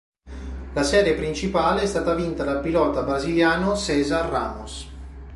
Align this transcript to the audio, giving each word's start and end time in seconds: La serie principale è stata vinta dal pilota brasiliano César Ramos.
La 0.73 0.81
serie 0.81 1.13
principale 1.13 1.83
è 1.83 1.85
stata 1.85 2.15
vinta 2.15 2.43
dal 2.43 2.59
pilota 2.59 3.03
brasiliano 3.03 3.75
César 3.75 4.25
Ramos. 4.31 4.87